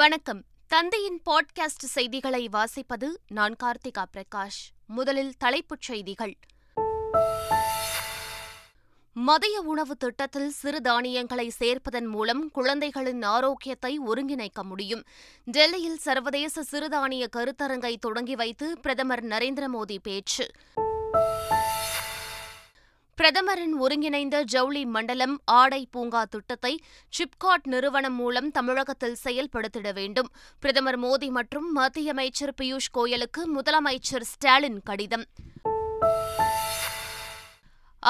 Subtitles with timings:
[0.00, 0.40] வணக்கம்
[0.70, 4.58] தந்தையின் பாட்காஸ்ட் செய்திகளை வாசிப்பது நான் கார்த்திகா பிரகாஷ்
[4.86, 6.34] முதலில் தலைப்புச் செய்திகள்
[9.16, 15.04] மதிய உணவு திட்டத்தில் சிறுதானியங்களை சேர்ப்பதன் மூலம் குழந்தைகளின் ஆரோக்கியத்தை ஒருங்கிணைக்க முடியும்
[15.46, 20.46] டெல்லியில் சர்வதேச சிறுதானிய கருத்தரங்கை தொடங்கி வைத்து பிரதமர் நரேந்திர மோடி பேச்சு
[23.18, 26.72] பிரதமரின் ஒருங்கிணைந்த ஜவுளி மண்டலம் ஆடை பூங்கா திட்டத்தை
[27.12, 30.28] சிப்காட் நிறுவனம் மூலம் தமிழகத்தில் செயல்படுத்திட வேண்டும்
[30.62, 35.24] பிரதமர் மோடி மற்றும் மத்திய அமைச்சர் பியூஷ் கோயலுக்கு முதலமைச்சர் ஸ்டாலின் கடிதம்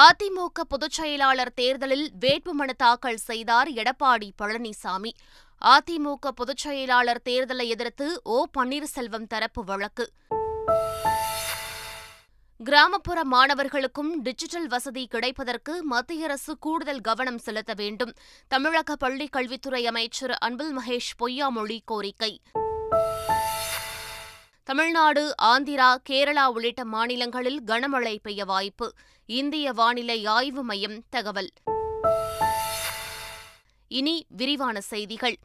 [0.00, 5.12] அதிமுக பொதுச் செயலாளர் தேர்தலில் வேட்புமனு தாக்கல் செய்தார் எடப்பாடி பழனிசாமி
[5.62, 10.06] அதிமுக பொதுச் செயலாளர் தேர்தலை எதிர்த்து ஓ பன்னீர்செல்வம் தரப்பு வழக்கு
[12.60, 18.12] கிராமப்புற மாணவர்களுக்கும் டிஜிட்டல் வசதி கிடைப்பதற்கு மத்திய அரசு கூடுதல் கவனம் செலுத்த வேண்டும்
[18.50, 22.32] தமிழக பள்ளிக் கல்வித்துறை அமைச்சர் அன்பில் மகேஷ் பொய்யாமொழி கோரிக்கை
[24.68, 28.88] தமிழ்நாடு ஆந்திரா கேரளா உள்ளிட்ட மாநிலங்களில் கனமழை பெய்ய வாய்ப்பு
[29.28, 31.50] இந்திய வானிலை ஆய்வு மையம் தகவல்
[33.90, 35.36] இனி விரிவான செய்திகள்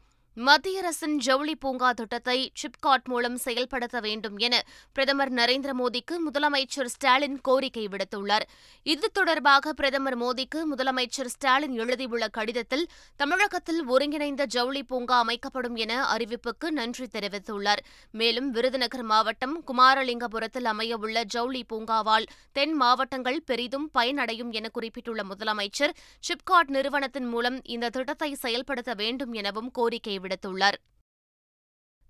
[0.36, 4.54] மத்திய அரசின் ஜவுளி பூங்கா திட்டத்தை சிப்காட் மூலம் செயல்படுத்த வேண்டும் என
[4.96, 8.44] பிரதமர் நரேந்திர மோடிக்கு முதலமைச்சர் ஸ்டாலின் கோரிக்கை விடுத்துள்ளார்
[8.86, 12.84] இது தொடர்பாக பிரதமர் மோடிக்கு முதலமைச்சர் ஸ்டாலின் எழுதியுள்ள கடிதத்தில்
[13.20, 17.82] தமிழகத்தில் ஒருங்கிணைந்த ஜவுளி பூங்கா அமைக்கப்படும் என அறிவிப்புக்கு நன்றி தெரிவித்துள்ளார்
[18.14, 22.26] மேலும் விருதுநகர் மாவட்டம் குமாரலிங்கபுரத்தில் அமையவுள்ள ஜவுளி பூங்காவால்
[22.52, 25.96] தென் மாவட்டங்கள் பெரிதும் பயனடையும் என குறிப்பிட்டுள்ள முதலமைச்சர்
[26.24, 30.78] சிப்காட் நிறுவனத்தின் மூலம் இந்த திட்டத்தை செயல்படுத்த வேண்டும் எனவும் கோரிக்கை விடுத்துள்ளார்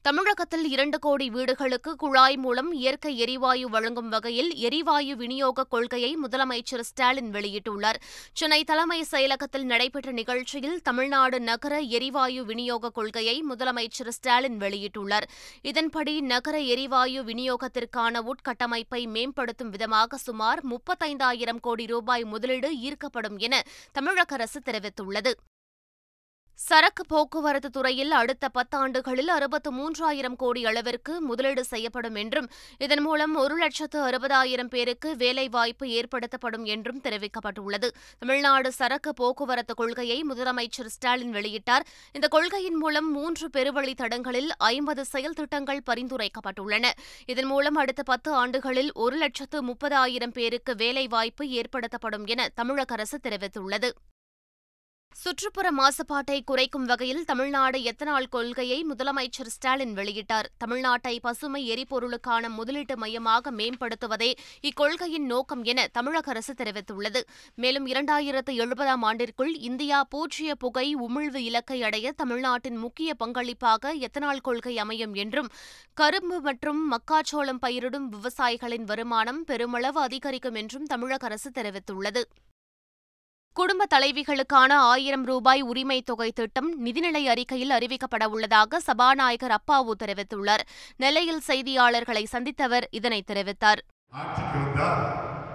[0.05, 7.28] தமிழகத்தில் இரண்டு கோடி வீடுகளுக்கு குழாய் மூலம் இயற்கை எரிவாயு வழங்கும் வகையில் எரிவாயு விநியோக கொள்கையை முதலமைச்சர் ஸ்டாலின்
[7.31, 7.98] வெளியிட்டுள்ளார்
[8.33, 15.28] சென்னை தலைமை செயலகத்தில் நடைபெற்ற நிகழ்ச்சியில் தமிழ்நாடு நகர எரிவாயு விநியோக கொள்கையை முதலமைச்சர் ஸ்டாலின் வெளியிட்டுள்ளார்
[15.62, 23.64] இதன்படி நகர எரிவாயு விநியோகத்திற்கான உட்கட்டமைப்பை மேம்படுத்தும் விதமாக சுமார் முப்பத்தைந்தாயிரம் கோடி ரூபாய் முதலீடு ஈர்க்கப்படும் என
[23.92, 25.35] தமிழக அரசு தெரிவித்துள்ளது
[26.63, 32.48] சரக்கு போக்குவரத்து துறையில் அடுத்த பத்தாண்டுகளில் அறுபத்து மூன்றாயிரம் கோடி அளவிற்கு முதலீடு செய்யப்படும் என்றும்
[32.80, 37.89] இதன் மூலம் ஒரு லட்சத்து அறுபதாயிரம் பேருக்கு வேலைவாய்ப்பு ஏற்படுத்தப்படும் என்றும் தெரிவிக்கப்பட்டுள்ளது
[38.18, 41.86] தமிழ்நாடு சரக்கு போக்குவரத்து கொள்கையை முதலமைச்சர் ஸ்டாலின் வெளியிட்டார்
[42.14, 46.86] இந்த கொள்கையின் மூலம் மூன்று பெருவழி தடங்களில் ஐம்பது செயல் திட்டங்கள் பரிந்துரைக்கப்பட்டுள்ளன
[47.27, 53.90] இதன் மூலம் அடுத்த பத்து ஆண்டுகளில் ஒரு லட்சத்து முப்பதாயிரம் பேருக்கு வேலைவாய்ப்பு ஏற்படுத்தப்படும் என தமிழக அரசு தெரிவித்துள்ளது
[55.17, 63.51] சுற்றுப்புற மாசுபாட்டை குறைக்கும் வகையில் தமிழ்நாடு எத்தனால் கொள்கையை முதலமைச்சர் ஸ்டாலின் வெளியிட்டார் தமிழ்நாட்டை பசுமை எரிபொருளுக்கான முதலீட்டு மையமாக
[63.51, 64.30] மேம்படுத்துவதே
[64.63, 67.20] இக்கொள்கையின் நோக்கம் என தமிழக அரசு தெரிவித்துள்ளது
[67.55, 74.77] மேலும் இரண்டாயிரத்து எழுபதாம் ஆண்டிற்குள் இந்தியா பூஜ்ய புகை உமிழ்வு இலக்கை அடைய தமிழ்நாட்டின் முக்கிய பங்களிப்பாக எத்தனால் கொள்கை
[74.79, 75.51] அமையும் என்றும்
[75.96, 82.24] கரும்பு மற்றும் மக்காச்சோளம் பயிரிடும் விவசாயிகளின் வருமானம் பெருமளவு அதிகரிக்கும் என்றும் தமிழக அரசு தெரிவித்துள்ளது
[83.57, 90.64] குடும்ப தலைவிகளுக்கான ஆயிரம் ரூபாய் உரிமை தொகை திட்டம் நிதிநிலை அறிக்கையில் அறிவிக்கப்பட உள்ளதாக சபாநாயகர் அப்பாவு தெரிவித்துள்ளார்
[90.96, 93.83] நெல்லையில் செய்தியாளர்களை சந்தித்தவர் இதனை தெரிவித்தார்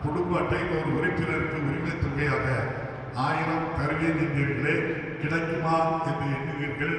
[0.03, 2.45] குடும்ப அட்டையில் ஒரு உறுப்பினருக்கு உரிமை தொகையாக
[3.21, 4.19] ஆயிரம் தருவேன்
[5.21, 5.77] கிடைக்குமா
[6.03, 6.95] என்று எண்ணுவீர்கள்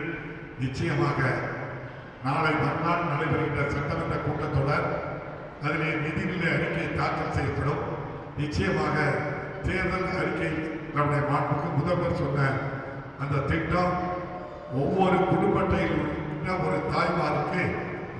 [0.59, 1.21] நிச்சயமாக
[2.25, 4.89] நாளை மறுநாள் நடைபெறுகின்ற சட்டமன்ற கூட்டத்தொடர்
[5.63, 7.85] அதிலே நிதிநிலை அறிக்கை தாக்கல் செய்யப்படும்
[8.37, 8.97] நிச்சயமாக
[9.63, 10.51] தேர்தல் அறிக்கை
[10.95, 12.49] நம்முடைய மாண்புக்கு முதல்வர் சொன்ன
[13.21, 13.95] அந்த திட்டம்
[14.79, 16.03] ஒவ்வொரு குடும்பத்தையும்
[16.65, 17.63] ஒரு தாய்மாருக்கு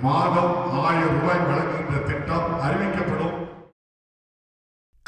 [0.03, 0.53] மாதம்
[0.83, 3.37] ஆயிரம் ரூபாய் வழங்குகின்ற திட்டம் அறிவிக்கப்படும்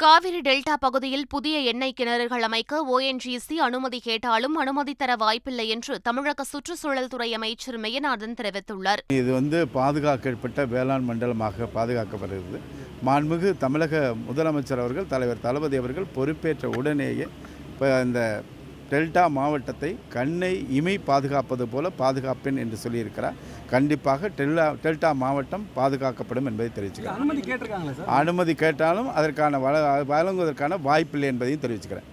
[0.00, 6.43] காவிரி டெல்டா பகுதியில் புதிய எண்ணெய் கிணறுகள் அமைக்க ஓஎன்ஜிசி அனுமதி கேட்டாலும் அனுமதி தர வாய்ப்பில்லை என்று தமிழக
[6.43, 12.61] சுற்றுச்சூழல் துறை அமைச்சர் மெய்யநாதன் தெரிவித்துள்ளார் இது வந்து பாதுகாக்கப்பட்ட வேளாண் மண்டலமாக பாதுகாக்கப்படுகிறது
[13.03, 17.27] மாண்புகு தமிழக முதலமைச்சர் அவர்கள் தலைவர் தளபதி அவர்கள் பொறுப்பேற்ற உடனேயே
[17.81, 18.23] இப்போ இந்த
[18.89, 20.49] டெல்டா மாவட்டத்தை கண்ணை
[20.71, 23.39] இமை பாதுகாப்பது போல பாதுகாப்பேன் என்று சொல்லியிருக்கிறார்
[23.71, 29.65] கண்டிப்பாக டெல்டா டெல்டா மாவட்டம் பாதுகாக்கப்படும் என்பதை தெரிவிச்சுக்கிறேன் அனுமதி கேட்டாலும் அதற்கான
[30.11, 32.09] வழங்குவதற்கான வாய்ப்பில்லை என்பதையும் தெரிவிச்சுக்கிறேன்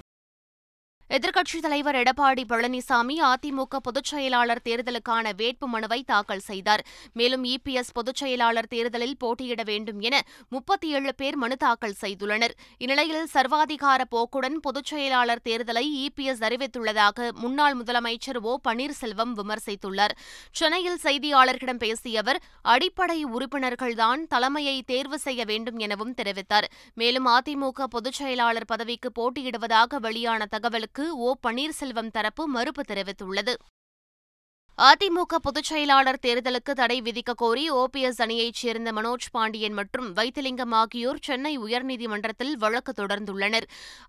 [1.10, 6.82] எதிர்க்கட்சித் தலைவர் எடப்பாடி பழனிசாமி அதிமுக பொதுச் செயலாளர் தேர்தலுக்கான வேட்பு மனுவை தாக்கல் செய்தார்
[7.12, 10.16] மேலும் இபிஎஸ் பொதுச் செயலாளர் தேர்தலில் போட்டியிட வேண்டும் என
[10.52, 17.78] முப்பத்தி ஏழு பேர் மனு தாக்கல் செய்துள்ளனர் இந்நிலையில் சர்வாதிகார போக்குடன் பொதுச் செயலாளர் தேர்தலை இபிஎஸ் அறிவித்துள்ளதாக முன்னாள்
[17.81, 20.16] முதலமைச்சர் ஓ பன்னீர்செல்வம் விமர்சித்துள்ளார்
[20.55, 22.40] சென்னையில் செய்தியாளர்களிடம் பேசிய அவர்
[22.69, 26.69] அடிப்படை உறுப்பினர்கள்தான் தலைமையை தேர்வு செய்ய வேண்டும் எனவும் தெரிவித்தார்
[26.96, 30.97] மேலும் அதிமுக பொதுச் செயலாளர் பதவிக்கு போட்டியிடுவதாக வெளியான தகவலுக்கு
[31.06, 33.55] ஓ பன்னீர்செல்வம் தரப்பு மறுப்பு தெரிவித்துள்ளது
[34.78, 41.52] அதிமுக பொதுச்செயலாளர் தேர்தலுக்கு தடை விதிக்க கோரி ஓபிஎஸ் அணியைச் சேர்ந்த மனோஜ் பாண்டியன் மற்றும் வைத்திலிங்கம் ஆகியோர் சென்னை
[41.58, 43.66] உயர்நீதிமன்றத்தில் வழக்கு தொடர்ந்துள்ளனர்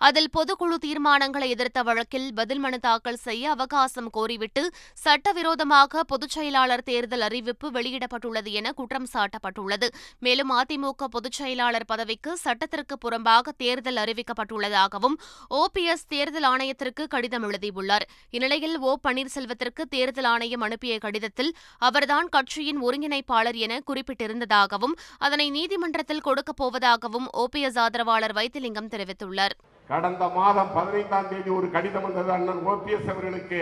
[0.02, 4.64] அதில் பொதுக்குழு தீர்மானங்களை எதிர்த்த வழக்கில் பதில் மனு தாக்கல் செய்ய அவகாசம் கோரிவிட்டு
[4.98, 9.90] சட்டவிரோதமாக பொதுச்செயலாளர் செயலாளர் தேர்தல் அறிவிப்பு வெளியிடப்பட்டுள்ளது என குற்றம் சாட்டப்பட்டுள்ளது
[10.20, 15.18] மேலும் அதிமுக பொதுச்செயலாளர் பதவிக்கு சட்டத்திற்கு புறம்பாக தேர்தல் அறிவிக்கப்பட்டுள்ளதாகவும்
[15.56, 18.08] ஓபிஎஸ் தேர்தல் ஆணையத்திற்கு கடிதம் எழுதியுள்ளார்
[18.34, 21.52] இந்நிலையில் ஓ பன்னீர்செல்வத்திற்கு தேர்தல் ஆணையம் ஆணையம் அனுப்பிய கடிதத்தில்
[21.82, 24.96] அவர்தான் கட்சியின் ஒருங்கிணைப்பாளர் என குறிப்பிட்டிருந்ததாகவும்
[25.20, 29.56] அதனை நீதிமன்றத்தில் கொடுக்கப் போவதாகவும் ஓ பி எஸ் ஆதரவாளர் வைத்திலிங்கம் தெரிவித்துள்ளார்
[29.90, 33.62] கடந்த மாதம் பதினைந்தாம் தேதி ஒரு கடிதம் வந்தது அண்ணன் ஓபிஎஸ் அவர்களுக்கு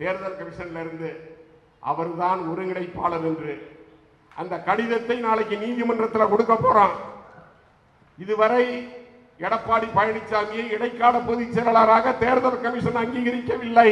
[0.00, 1.10] தேர்தல் கமிஷன்ல இருந்து
[1.82, 3.54] அவர்தான் ஒருங்கிணைப்பாளர் என்று
[4.36, 6.94] அந்த கடிதத்தை நாளைக்கு நீதிமன்றத்தில் கொடுக்க போறோம்
[8.18, 8.64] இதுவரை
[9.40, 13.88] எடப்பாடி பழனிசாமியை இடைக்கால பொதுச் செயலாளராக தேர்தல் கமிஷன் அங்கீகரிக்கவில்லை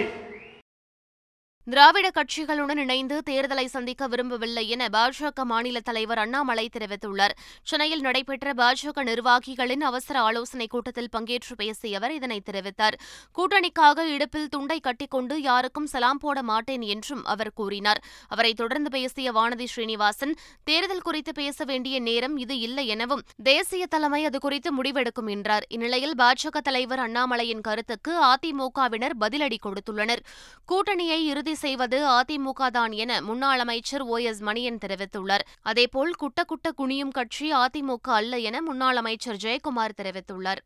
[1.67, 7.35] திராவிட கட்சிகளுடன் இணைந்து தேர்தலை சந்திக்க விரும்பவில்லை என பாஜக மாநில தலைவர் அண்ணாமலை தெரிவித்துள்ளார்
[7.63, 12.97] சென்னையில் நடைபெற்ற பாஜக நிர்வாகிகளின் அவசர ஆலோசனைக் கூட்டத்தில் பங்கேற்று பேசிய அவர் இதனை தெரிவித்தார்
[13.37, 18.01] கூட்டணிக்காக இடுப்பில் துண்டை கட்டிக்கொண்டு யாருக்கும் சலாம் போட மாட்டேன் என்றும் அவர் கூறினார்
[18.29, 20.35] அவரை தொடர்ந்து பேசிய வானதி ஸ்ரீனிவாசன்
[20.65, 26.19] தேர்தல் குறித்து பேச வேண்டிய நேரம் இது இல்லை எனவும் தேசிய தலைமை அது குறித்து முடிவெடுக்கும் என்றார் இந்நிலையில்
[26.19, 30.25] பாஜக தலைவர் அண்ணாமலையின் கருத்துக்கு அதிமுகவினர் பதிலடி கொடுத்துள்ளனர்
[30.69, 36.41] கூட்டணியை இறுதி உற்பத்தி செய்வது அதிமுக தான் என முன்னாள் அமைச்சர் ஓ எஸ் மணியன் தெரிவித்துள்ளார் அதேபோல் குட்ட
[36.45, 40.61] குட்ட குனியும் கட்சி அதிமுக அல்ல என முன்னாள் அமைச்சர் ஜெயக்குமார் தெரிவித்துள்ளார்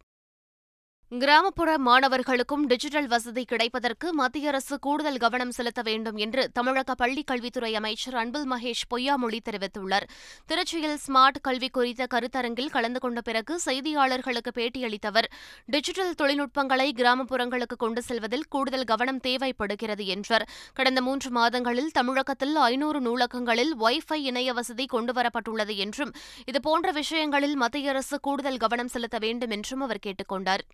[1.12, 7.70] கிராமப்புற மாணவர்களுக்கும் டிஜிட்டல் வசதி கிடைப்பதற்கு மத்திய அரசு கூடுதல் கவனம் செலுத்த வேண்டும் என்று தமிழக பள்ளிக் கல்வித்துறை
[7.74, 10.06] அமைச்சர் அன்பில் மகேஷ் பொய்யாமொழி தெரிவித்துள்ளார்
[10.48, 15.28] திருச்சியில் ஸ்மார்ட் கல்வி குறித்த கருத்தரங்கில் கலந்து கொண்ட பிறகு செய்தியாளர்களுக்கு பேட்டியளித்த அவர்
[15.68, 20.46] டிஜிட்டல் தொழில்நுட்பங்களை கிராமப்புறங்களுக்கு கொண்டு செல்வதில் கூடுதல் கவனம் தேவைப்படுகிறது என்றார்
[20.74, 26.12] கடந்த மூன்று மாதங்களில் தமிழகத்தில் ஐநூறு நூலகங்களில் ஒய்ஃபை இணைய வசதி கொண்டுவரப்பட்டுள்ளது என்றும்
[26.46, 30.64] இதுபோன்ற விஷயங்களில் மத்திய அரசு கூடுதல் கவனம் செலுத்த வேண்டும் என்றும் அவர் கேட்டுக் கொண்டார்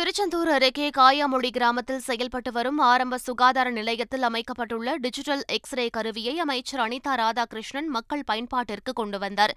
[0.00, 7.14] திருச்செந்தூர் அருகே காயாமொழி கிராமத்தில் செயல்பட்டு வரும் ஆரம்ப சுகாதார நிலையத்தில் அமைக்கப்பட்டுள்ள டிஜிட்டல் எக்ஸ்ரே கருவியை அமைச்சர் அனிதா
[7.14, 9.52] ராதாகிருஷ்ணன் மக்கள் பயன்பாட்டிற்கு கொண்டு வந்தார்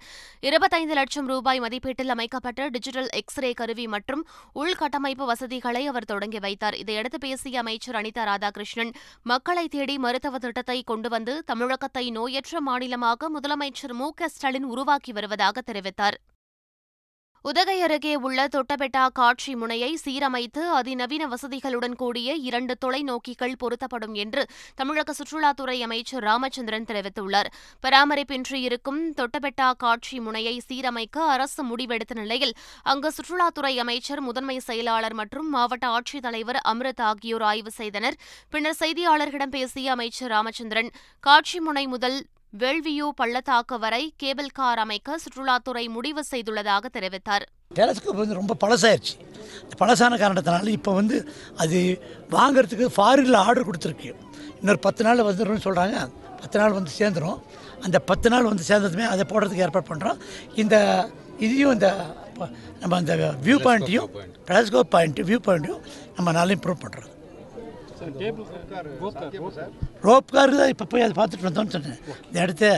[0.42, 4.24] இருபத்தைந்து லட்சம் ரூபாய் மதிப்பீட்டில் அமைக்கப்பட்ட டிஜிட்டல் எக்ஸ்ரே கருவி மற்றும்
[4.56, 8.92] உள்கட்டமைப்பு வசதிகளை அவர் தொடங்கி வைத்தார் இதையடுத்து பேசிய அமைச்சர் அனிதா ராதாகிருஷ்ணன்
[9.26, 15.64] மக்களை தேடி மருத்துவ திட்டத்தை கொண்டு வந்து தமிழகத்தை நோயற்ற மாநிலமாக முதலமைச்சர் மு க ஸ்டாலின் உருவாக்கி வருவதாக
[15.66, 16.18] தெரிவித்தார்
[17.44, 24.42] உதகை அருகே உள்ள தொட்டபெட்டா காட்சி முனையை சீரமைத்து அதிநவீன வசதிகளுடன் கூடிய இரண்டு தொலைநோக்கிகள் பொருத்தப்படும் என்று
[24.74, 27.48] தமிழக சுற்றுலாத்துறை அமைச்சர் ராமச்சந்திரன் தெரிவித்துள்ளார்
[27.84, 32.54] பராமரிப்பின்றி இருக்கும் தொட்டபெட்டா காட்சி முனையை சீரமைக்க அரசு முடிவெடுத்த நிலையில்
[32.84, 38.18] அங்கு சுற்றுலாத்துறை அமைச்சர் முதன்மை செயலாளர் மற்றும் மாவட்ட ஆட்சித்தலைவர் அமிர்த் ஆகியோர் ஆய்வு செய்தனர்
[38.50, 40.90] பின்னர் செய்தியாளர்களிடம் பேசிய அமைச்சர் ராமச்சந்திரன்
[41.24, 42.18] காட்சி முனை முதல்
[42.54, 47.44] வேள்வியூ பள்ளத்தாக்கு வரை கேபிள் கார் அமைக்க சுற்றுலாத்துறை முடிவு செய்துள்ளதாக தெரிவித்தார்
[47.74, 49.14] டெலஸ்கோப் வந்து ரொம்ப பழசாயிருச்சு
[49.78, 51.16] பழசான காரணத்தினால இப்போ வந்து
[51.56, 51.78] அது
[52.30, 54.10] வாங்கிறதுக்கு ஃபாரினில் ஆர்டர் கொடுத்துருக்கு
[54.58, 55.96] இன்னொரு பத்து நாள் வந்துடும் சொல்கிறாங்க
[56.36, 57.40] பத்து நாள் வந்து சேர்ந்துடும்
[57.84, 60.20] அந்த பத்து நாள் வந்து சேர்ந்ததுமே அதை போடுறதுக்கு ஏற்பாடு பண்ணுறோம்
[60.54, 60.76] இந்த
[61.38, 61.88] இதையும் இந்த
[62.80, 63.14] நம்ம அந்த
[63.44, 64.10] வியூ பாயிண்ட்டையும்
[64.48, 65.82] டெலஸ்கோப் பாயிண்ட்டு வியூ பாயிண்ட்டையும்
[66.16, 67.13] நம்ம நல்லா இம்ப்ரூவ் பண்ணுறோம்
[70.02, 72.66] ரோப் தான் இப்போ போய் அதை பார்த்துட்டு வந்தோன்னு சொன்னேன் இந்த இடத்த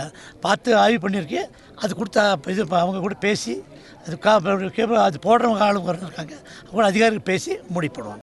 [0.40, 1.42] பார்த்து ஆய்வு பண்ணியிருக்கு
[1.76, 2.24] அது கொடுத்தா
[2.46, 3.54] இது அவங்க கூட பேசி
[4.06, 4.34] அது கா
[4.72, 6.36] கேபிள் அது போடுறவங்க ஆளுங்க இருக்காங்க
[6.66, 8.25] அவங்க அதிகாரிகள் பேசி முடிப்படுவாங்க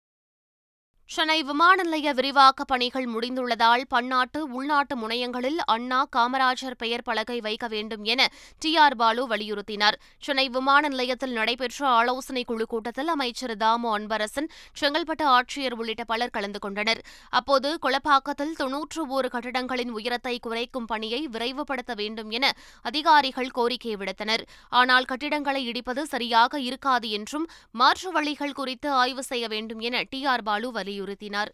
[1.09, 8.03] சென்னை விமான நிலைய விரிவாக்கப் பணிகள் முடிந்துள்ளதால் பன்னாட்டு உள்நாட்டு முனையங்களில் அண்ணா காமராஜர் பெயர் பலகை வைக்க வேண்டும்
[8.05, 8.27] என
[8.61, 14.49] டி ஆர் பாலு வலியுறுத்தினார் சென்னை விமான நிலையத்தில் நடைபெற்ற ஆலோசனைக் குழு கூட்டத்தில் அமைச்சர் தாமு அன்பரசன்
[14.77, 17.01] செங்கல்பட்டு ஆட்சியர் உள்ளிட்ட பலர் கலந்து கொண்டனர்
[17.33, 22.53] அப்போது கொளப்பாக்கத்தில் தொன்னூற்று ஒரு கட்டடங்களின் உயரத்தை குறைக்கும் பணியை விரைவுபடுத்த வேண்டும் என
[22.85, 24.45] அதிகாரிகள் கோரிக்கை விடுத்தனர்
[24.73, 27.49] ஆனால் கட்டிடங்களை இடிப்பது சரியாக இருக்காது என்றும்
[27.75, 31.51] மாற்று வழிகள் குறித்து ஆய்வு செய்ய வேண்டும் என டி ஆர் பாலு வலியுறுத்தினார் வலியுறுத்தினார்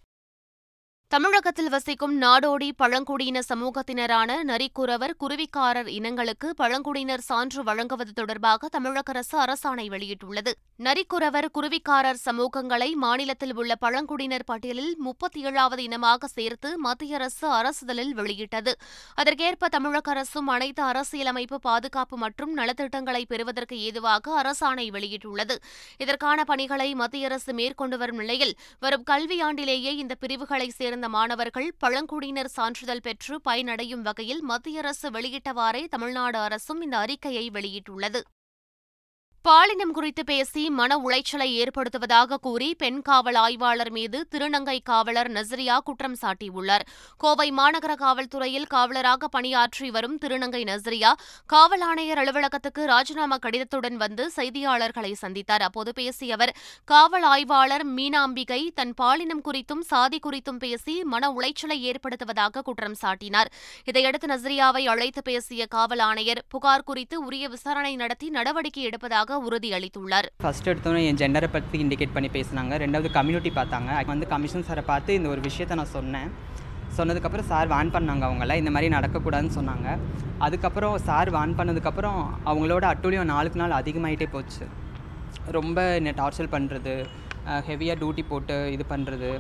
[1.16, 9.86] தமிழகத்தில் வசிக்கும் நாடோடி பழங்குடியின சமூகத்தினரான நரிக்குறவர் குருவிக்காரர் இனங்களுக்கு பழங்குடியினர் சான்று வழங்குவது தொடர்பாக தமிழக அரசு அரசாணை
[9.90, 10.52] வெளியிட்டுள்ளது
[10.80, 18.74] நரிக்குறவர் குருவிக்காரர் சமூகங்களை மாநிலத்தில் உள்ள பழங்குடியினர் பட்டியலில் முப்பத்தி ஏழாவது இனமாக சேர்த்து மத்திய அரசு அரசுதலில் வெளியிட்டது
[19.18, 25.58] அதற்கேற்ப தமிழக அரசும் அனைத்து அரசியலமைப்பு பாதுகாப்பு மற்றும் நலத்திட்டங்களை பெறுவதற்கு ஏதுவாக அரசாணை வெளியிட்டுள்ளது
[26.00, 28.54] இதற்கான பணிகளை மத்திய அரசு மேற்கொண்டு வரும் நிலையில்
[28.82, 35.82] வரும் கல்வியாண்டிலேயே இந்த பிரிவுகளை சேர்ந்த சேர்ந்த மாணவர்கள் பழங்குடியினர் சான்றிதழ் பெற்று பயனடையும் வகையில் மத்திய அரசு வெளியிட்டவாறே
[35.88, 38.22] தமிழ்நாடு அரசும் இந்த அறிக்கையை வெளியிட்டுள்ளது
[39.46, 46.16] பாலினம் குறித்து பேசி மன உளைச்சலை ஏற்படுத்துவதாக கூறி பெண் காவல் ஆய்வாளர் மீது திருநங்கை காவலர் நசரியா குற்றம்
[46.22, 46.84] சாட்டியுள்ளார்
[47.22, 51.12] கோவை மாநகர காவல்துறையில் காவலராக பணியாற்றி வரும் திருநங்கை நசரியா
[51.50, 56.54] காவல் ஆணையர் அலுவலகத்துக்கு ராஜினாமா கடிதத்துடன் வந்து செய்தியாளர்களை சந்தித்தார் அப்போது பேசிய அவர்
[56.88, 63.52] காவல் ஆய்வாளர் மீனாம்பிகை தன் பாலினம் குறித்தும் சாதி குறித்தும் பேசி மன உளைச்சலை ஏற்படுத்துவதாக குற்றம் சாட்டினார்
[63.88, 70.28] இதையடுத்து நசரியாவை அழைத்து பேசிய காவல் ஆணையர் புகார் குறித்து உரிய விசாரணை நடத்தி நடவடிக்கை எடுப்பதாக இருப்பதாக உறுதியளித்துள்ளார்
[70.42, 75.18] ஃபர்ஸ்ட் எடுத்தோன்னே என் ஜெண்டரை பற்றி இண்டிகேட் பண்ணி பேசினாங்க ரெண்டாவது கம்யூனிட்டி பார்த்தாங்க வந்து கமிஷன் சாரை பார்த்து
[75.18, 76.30] இந்த ஒரு விஷயத்த நான் சொன்னேன்
[76.98, 79.88] சொன்னதுக்கப்புறம் சார் வான் பண்ணாங்க அவங்கள இந்த மாதிரி நடக்கக்கூடாதுன்னு சொன்னாங்க
[80.40, 84.66] அதுக்கப்புறம் சார் வான் பண்ணதுக்கப்புறம் அவங்களோட அட்டூழியம் நாளுக்கு நாள் அதிகமாகிட்டே போச்சு
[85.52, 86.96] ரொம்ப என்ன டார்ச்சர் பண்ணுறது
[87.68, 89.32] ஹெவியாக டியூட்டி போட்டு இது பண்ணுறது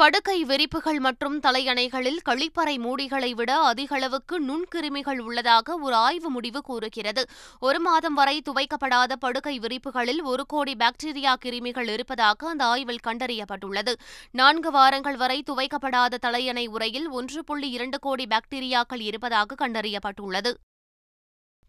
[0.00, 7.22] படுக்கை விரிப்புகள் மற்றும் தலையணைகளில் கழிப்பறை மூடிகளை விட அதிகளவுக்கு நுண்கிருமிகள் உள்ளதாக ஒரு ஆய்வு முடிவு கூறுகிறது
[7.62, 13.94] ஒரு மாதம் வரை துவைக்கப்படாத படுக்கை விரிப்புகளில் ஒரு கோடி பாக்டீரியா கிருமிகள் இருப்பதாக அந்த ஆய்வில் கண்டறியப்பட்டுள்ளது
[14.32, 20.52] நான்கு வாரங்கள் வரை துவைக்கப்படாத தலையணை உரையில் ஒன்று புள்ளி இரண்டு கோடி பாக்டீரியாக்கள் இருப்பதாக கண்டறியப்பட்டுள்ளது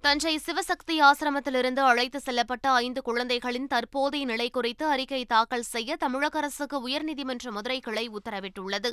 [0.04, 6.78] தஞ்சை சிவசக்தி ஆசிரமத்திலிருந்து அழைத்து செல்லப்பட்ட ஐந்து குழந்தைகளின் தற்போதைய நிலை குறித்து அறிக்கை தாக்கல் செய்ய தமிழக அரசுக்கு
[6.88, 8.90] உயர்நீதிமன்ற மதுரை கிளை உத்தரவிட்டுள்ளது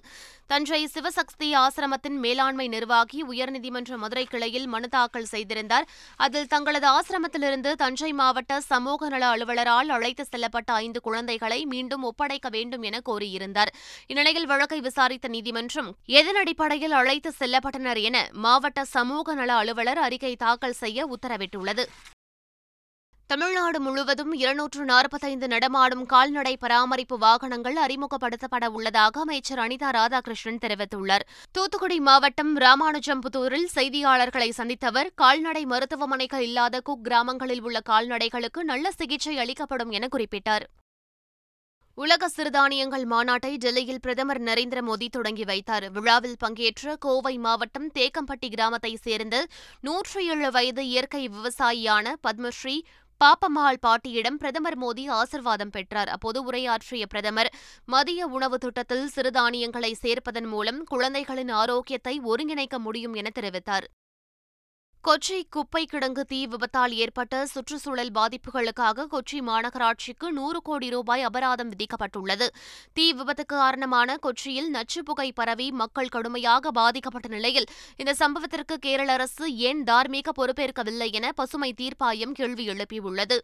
[0.46, 5.88] தஞ்சை சிவசக்தி ஆசிரமத்தின் மேலாண்மை நிர்வாகி உயர்நீதிமன்ற மதுரை கிளையில் மனு தாக்கல் செய்திருந்தார்
[6.20, 12.86] அதில் தங்களது ஆசிரமத்திலிருந்து தஞ்சை மாவட்ட சமூக நல அலுவலரால் அழைத்து செல்லப்பட்ட ஐந்து குழந்தைகளை மீண்டும் ஒப்படைக்க வேண்டும்
[12.90, 13.74] என கோரியிருந்தார்
[14.08, 15.90] இந்நிலையில் வழக்கை விசாரித்த நீதிமன்றம்
[16.14, 21.84] எதன் அடிப்படையில் அழைத்து செல்லப்பட்டனர் என மாவட்ட சமூக நல அலுவலர் அறிக்கை தாக்கல் செய்ய உத்தரவிட்டுள்ளது
[23.30, 31.26] தமிழ்நாடு முழுவதும் இருநூற்று நாற்பத்தைந்து நடமாடும் கால்நடை பராமரிப்பு வாகனங்கள் அறிமுகப்படுத்தப்பட உள்ளதாக அமைச்சர் அனிதா ராதாகிருஷ்ணன் தெரிவித்துள்ளார்
[31.52, 39.38] தூத்துக்குடி மாவட்டம் ராமானுஜம்புதூரில் செய்தியாளர்களை சந்தித்த அவர் கால்நடை மருத்துவமனைகள் இல்லாத குக் கிராமங்களில் உள்ள கால்நடைகளுக்கு நல்ல சிகிச்சை
[39.38, 40.66] அளிக்கப்படும் என குறிப்பிட்டார்
[42.00, 49.02] உலக சிறுதானியங்கள் மாநாட்டை டெல்லியில் பிரதமர் நரேந்திர மோடி தொடங்கி வைத்தார் விழாவில் பங்கேற்ற கோவை மாவட்டம் தேக்கம்பட்டி கிராமத்தைச்
[49.02, 49.36] சேர்ந்த
[49.80, 52.76] நூற்றி ஏழு வயது இயற்கை விவசாயியான பத்மஸ்ரீ
[53.20, 57.50] பாப்பம்மாள் பாட்டியிடம் பிரதமர் மோடி ஆசிர்வாதம் பெற்றார் அப்போது உரையாற்றிய பிரதமர்
[57.88, 63.88] மதிய உணவு திட்டத்தில் சிறுதானியங்களை சேர்ப்பதன் மூலம் குழந்தைகளின் ஆரோக்கியத்தை ஒருங்கிணைக்க முடியும் என தெரிவித்தார்
[65.04, 72.46] கொச்சி குப்பை கிடங்கு தீ விபத்தால் ஏற்பட்ட சுற்றுச்சூழல் பாதிப்புகளுக்காக கொச்சி மாநகராட்சிக்கு நூறு கோடி ரூபாய் அபராதம் விதிக்கப்பட்டுள்ளது
[72.92, 77.68] தீ விபத்துக்கு காரணமான கொச்சியில் நச்சு புகை பரவி மக்கள் கடுமையாக பாதிக்கப்பட்ட நிலையில்
[77.96, 83.38] இந்த சம்பவத்திற்கு கேரள அரசு ஏன் தார்மீக பொறுப்பேற்கவில்லை என பசுமை தீர்ப்பாயம் கேள்வி எழுப்பியுள்ளது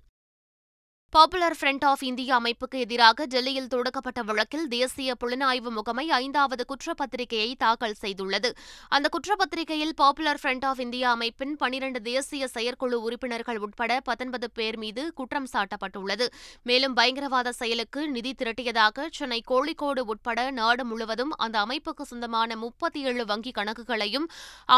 [1.13, 7.95] பாப்புலர் ஃப்ரண்ட் ஆஃப் இந்தியா அமைப்புக்கு எதிராக டெல்லியில் தொடக்கப்பட்ட வழக்கில் தேசிய புலனாய்வு முகமை ஐந்தாவது குற்றப்பத்திரிகையை தாக்கல்
[8.01, 8.51] செய்துள்ளது
[8.89, 15.05] அந்த குற்றப்பத்திரிகையில் பாப்புலர் ஃப்ரண்ட் ஆஃப் இந்தியா அமைப்பின் பனிரண்டு தேசிய செயற்குழு உறுப்பினர்கள் உட்பட பத்தொன்பது பேர் மீது
[15.13, 16.27] குற்றம் சாட்டப்பட்டுள்ளது
[16.67, 23.27] மேலும் பயங்கரவாத செயலுக்கு நிதி திரட்டியதாக சென்னை கோழிக்கோடு உட்பட நாடு முழுவதும் அந்த அமைப்புக்கு சொந்தமான முப்பத்தி ஏழு
[23.27, 24.29] வங்கிக் கணக்குகளையும்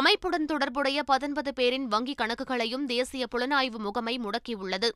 [0.00, 4.91] அமைப்புடன் தொடர்புடைய பத்தொன்பது பேரின் வங்கிக் கணக்குகளையும் தேசிய புலனாய்வு முகமை முடக்கியுள்ளது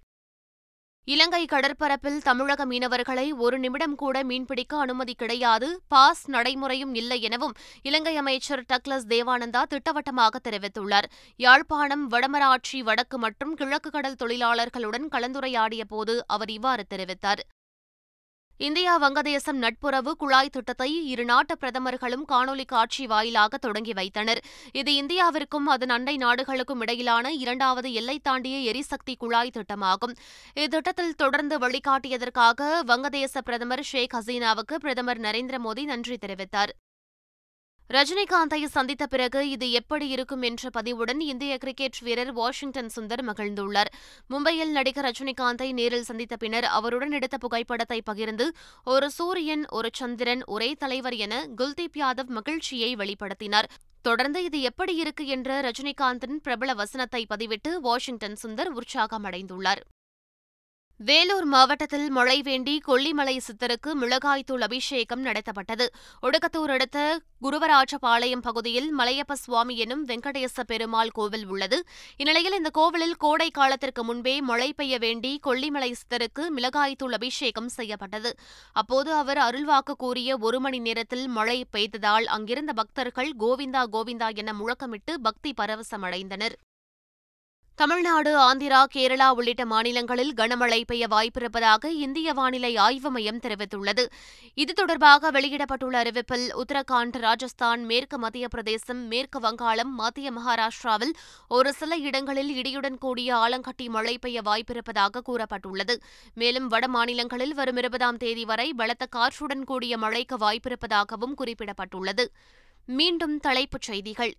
[1.09, 7.55] இலங்கை கடற்பரப்பில் தமிழக மீனவர்களை ஒரு நிமிடம் கூட மீன்பிடிக்க அனுமதி கிடையாது பாஸ் நடைமுறையும் இல்லை எனவும்
[7.83, 11.09] இலங்கை அமைச்சர் டக்ளஸ் தேவானந்தா திட்டவட்டமாக தெரிவித்துள்ளார்
[11.41, 17.43] யாழ்ப்பாணம் வடமராட்சி வடக்கு மற்றும் கிழக்கு கடல் தொழிலாளர்களுடன் கலந்துரையாடிய போது அவர் இவ்வாறு தெரிவித்தார்
[18.63, 21.25] இந்தியா வங்கதேசம் நட்புறவு குழாய் திட்டத்தை இரு
[21.55, 24.41] பிரதமர்களும் காணொலி காட்சி வாயிலாக தொடங்கி வைத்தனர்
[24.73, 30.15] இது இந்தியாவிற்கும் அதன் அண்டை நாடுகளுக்கும் இடையிலான இரண்டாவது எல்லை தாண்டிய எரிசக்தி குழாய் திட்டமாகும்
[30.57, 36.75] இத்திட்டத்தில் தொடர்ந்து வழிகாட்டியதற்காக வங்கதேச பிரதமர் ஷேக் ஹசீனாவுக்கு பிரதமர் நரேந்திர மோடி நன்றி தெரிவித்தார்
[37.91, 43.91] ரஜினிகாந்தை சந்தித்த பிறகு இது எப்படி இருக்கும் என்ற பதிவுடன் இந்திய கிரிக்கெட் வீரர் வாஷிங்டன் சுந்தர் மகிழ்ந்துள்ளார்
[44.31, 48.47] மும்பையில் நடிகர் ரஜினிகாந்தை நேரில் சந்தித்த பின்னர் அவருடன் எடுத்த புகைப்படத்தை பகிர்ந்து
[48.87, 53.71] ஒரு சூரியன் ஒரு சந்திரன் ஒரே தலைவர் என குல்தீப் யாதவ் மகிழ்ச்சியை வெளிப்படுத்தினார்
[54.05, 59.83] தொடர்ந்து இது எப்படி இருக்கு என்ற ரஜினிகாந்தின் பிரபல வசனத்தை பதிவிட்டு வாஷிங்டன் சுந்தர் உற்சாகம் அடைந்துள்ளார்
[61.03, 65.87] வேலூர் மாவட்டத்தில் மழை வேண்டி கொல்லிமலை சித்தருக்கு மிளகாய்த்தூள் அபிஷேகம் நடத்தப்பட்டது
[66.23, 66.99] ஒடுக்கத்தூர் அடுத்த
[67.43, 71.79] குருவராஜபாளையம் பகுதியில் மலையப்ப சுவாமி எனும் வெங்கடேச பெருமாள் கோவில் உள்ளது
[72.17, 78.33] இந்நிலையில் இந்த கோவிலில் கோடை காலத்திற்கு முன்பே மழை பெய்ய வேண்டி கொல்லிமலை சித்தருக்கு மிளகாய்த்தூள் அபிஷேகம் செய்யப்பட்டது
[78.77, 85.15] அப்போது அவர் அருள்வாக்கு கூறிய ஒரு மணி நேரத்தில் மழை பெய்ததால் அங்கிருந்த பக்தர்கள் கோவிந்தா கோவிந்தா என முழக்கமிட்டு
[85.21, 86.57] பக்தி பரவசமடைந்தனர்
[87.79, 94.05] தமிழ்நாடு ஆந்திரா கேரளா உள்ளிட்ட மாநிலங்களில் கனமழை பெய்ய வாய்ப்பிருப்பதாக இந்திய வானிலை ஆய்வு மையம் தெரிவித்துள்ளது
[94.59, 101.15] இது தொடர்பாக வெளியிடப்பட்டுள்ள அறிவிப்பில் உத்தரகாண்ட் ராஜஸ்தான் மேற்கு மத்திய பிரதேசம் மேற்கு வங்காளம் மத்திய மகாராஷ்டிராவில்
[101.51, 105.97] ஒரு சில இடங்களில் இடியுடன் கூடிய ஆலங்கட்டி மழை பெய்ய வாய்ப்பிருப்பதாக கூறப்பட்டுள்ளது
[106.37, 112.27] மேலும் வட மாநிலங்களில் வரும் இருபதாம் தேதி வரை பலத்த காற்றுடன் கூடிய மழைக்கு வாய்ப்பிருப்பதாகவும் குறிப்பிடப்பட்டுள்ளது
[112.89, 114.35] மீண்டும் தலைப்புச் செய்திகள்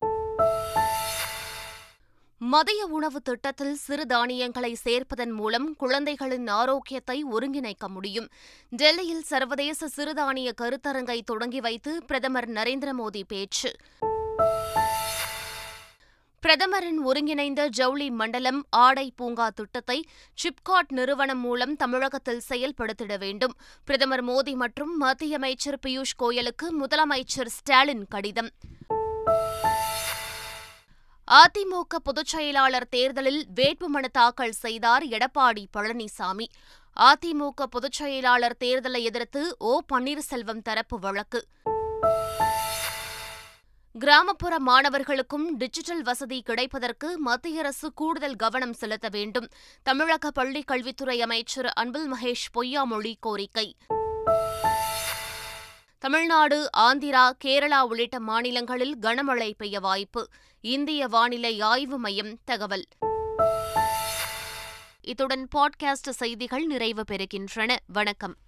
[2.43, 8.27] மதிய உணவு திட்டத்தில் சிறுதானியங்களை சேர்ப்பதன் மூலம் குழந்தைகளின் ஆரோக்கியத்தை ஒருங்கிணைக்க முடியும்
[8.71, 13.71] டெல்லியில் சர்வதேச சிறுதானிய கருத்தரங்கை தொடங்கி வைத்து பிரதமர் நரேந்திர மோடி பேச்சு
[16.43, 19.99] பிரதமரின் ஒருங்கிணைந்த ஜவுளி மண்டலம் ஆடை பூங்கா திட்டத்தை
[20.37, 23.55] சிப்காட் நிறுவனம் மூலம் தமிழகத்தில் செயல்படுத்திட வேண்டும்
[23.87, 28.51] பிரதமர் மோடி மற்றும் மத்திய அமைச்சர் பியூஷ் கோயலுக்கு முதலமைச்சர் ஸ்டாலின் கடிதம்
[31.27, 36.47] அதிமுக பொதுச்செயலாளர் தேர்தலில் வேட்புமனு தாக்கல் செய்தார் எடப்பாடி பழனிசாமி
[36.97, 41.41] அதிமுக பொதுச்செயலாளர் தேர்தலை எதிர்த்து ஓ பன்னீர்செல்வம் தரப்பு வழக்கு
[43.95, 49.49] கிராமப்புற மாணவர்களுக்கும் டிஜிட்டல் வசதி கிடைப்பதற்கு மத்திய அரசு கூடுதல் கவனம் செலுத்த வேண்டும்
[49.85, 53.67] தமிழக பள்ளிக் கல்வித்துறை அமைச்சர் அன்பில் மகேஷ் பொய்யாமொழி கோரிக்கை
[56.03, 60.27] தமிழ்நாடு ஆந்திரா கேரளா உள்ளிட்ட மாநிலங்களில் கனமழை பெய்ய வாய்ப்பு
[60.61, 62.85] இந்திய வானிலை ஆய்வு மையம் தகவல்
[65.01, 68.35] இத்துடன் பாட்காஸ்ட் செய்திகள் நிறைவு பெறுகின்றன வணக்கம்